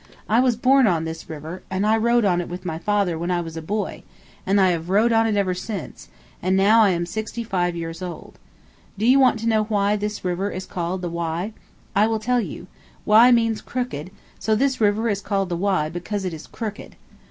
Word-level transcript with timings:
I 0.27 0.39
was 0.39 0.55
born 0.55 0.87
on 0.87 1.03
this 1.03 1.29
river, 1.29 1.61
and 1.69 1.85
I 1.85 1.95
rowed 1.95 2.25
on 2.25 2.41
it 2.41 2.49
with 2.49 2.65
my 2.65 2.79
father 2.79 3.19
when 3.19 3.29
I 3.29 3.39
was 3.39 3.55
a 3.55 3.61
boy, 3.61 4.01
and 4.47 4.59
I 4.59 4.71
have 4.71 4.89
rowed 4.89 5.11
on 5.13 5.27
it 5.27 5.35
ever 5.35 5.53
since, 5.53 6.09
and 6.41 6.57
now 6.57 6.81
I 6.81 6.89
am 6.89 7.05
sixty 7.05 7.43
five 7.43 7.75
years 7.75 8.01
old. 8.01 8.39
Do 8.97 9.05
you 9.05 9.19
want 9.19 9.37
to 9.41 9.47
know 9.47 9.65
why 9.65 9.95
this 9.95 10.25
river 10.25 10.49
is 10.49 10.65
called 10.65 11.03
the 11.03 11.09
Wye? 11.11 11.53
I 11.95 12.07
will 12.07 12.17
tell 12.17 12.39
you. 12.41 12.65
Wye 13.05 13.29
means 13.29 13.61
crooked, 13.61 14.09
so 14.39 14.55
this 14.55 14.81
river 14.81 15.07
is 15.07 15.21
called 15.21 15.49
the 15.49 15.55
Wye 15.57 15.87
because 15.89 16.25
it 16.25 16.33
is 16.33 16.47
crooked. 16.47 16.95